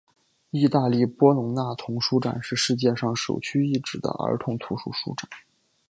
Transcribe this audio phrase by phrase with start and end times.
[0.49, 5.29] 意大利波隆那童书展是世界上首屈一指的儿童图书书展。